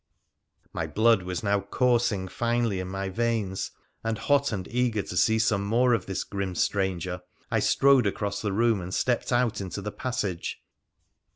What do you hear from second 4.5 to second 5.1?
and eager